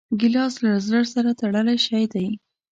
[0.19, 2.27] ګیلاس له زړه سره تړلی شی دی.